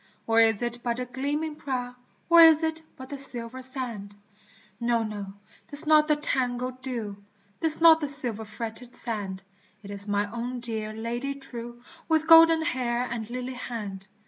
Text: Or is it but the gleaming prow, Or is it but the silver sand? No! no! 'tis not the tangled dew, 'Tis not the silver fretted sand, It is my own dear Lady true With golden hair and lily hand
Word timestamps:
Or 0.25 0.39
is 0.41 0.63
it 0.63 0.81
but 0.81 0.97
the 0.97 1.05
gleaming 1.05 1.55
prow, 1.55 1.95
Or 2.27 2.41
is 2.41 2.63
it 2.63 2.81
but 2.97 3.09
the 3.09 3.19
silver 3.19 3.61
sand? 3.61 4.15
No! 4.79 5.03
no! 5.03 5.27
'tis 5.67 5.85
not 5.85 6.07
the 6.07 6.15
tangled 6.15 6.81
dew, 6.81 7.17
'Tis 7.61 7.81
not 7.81 8.01
the 8.01 8.07
silver 8.07 8.45
fretted 8.45 8.95
sand, 8.95 9.43
It 9.83 9.91
is 9.91 10.07
my 10.09 10.25
own 10.31 10.59
dear 10.59 10.91
Lady 10.91 11.35
true 11.35 11.83
With 12.09 12.25
golden 12.25 12.63
hair 12.63 13.03
and 13.11 13.29
lily 13.29 13.53
hand 13.53 14.07